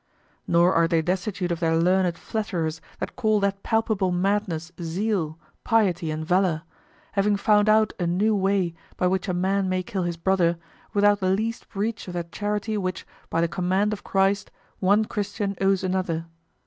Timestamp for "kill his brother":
9.83-10.57